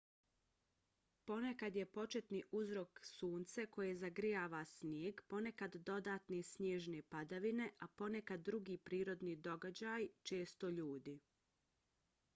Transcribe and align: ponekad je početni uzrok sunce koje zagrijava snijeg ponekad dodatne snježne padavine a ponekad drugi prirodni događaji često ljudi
ponekad 1.29 1.75
je 1.79 1.85
početni 1.97 2.39
uzrok 2.59 3.01
sunce 3.09 3.65
koje 3.75 3.97
zagrijava 4.03 4.61
snijeg 4.71 5.21
ponekad 5.35 5.77
dodatne 5.91 6.39
snježne 6.51 7.01
padavine 7.17 7.67
a 7.87 7.89
ponekad 8.03 8.45
drugi 8.51 8.79
prirodni 8.91 9.35
događaji 9.51 10.09
često 10.33 10.69
ljudi 10.81 11.19